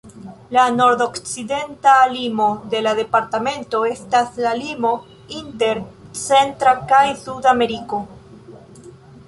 La 0.55 0.61
nordokcidenta 0.75 1.91
limo 2.13 2.47
de 2.71 2.81
la 2.87 2.93
departamento 3.01 3.83
estas 3.91 4.41
la 4.47 4.55
limo 4.63 4.93
inter 5.43 5.85
Centra 6.25 6.77
kaj 6.93 7.03
Suda 7.27 7.53
Ameriko. 7.55 8.01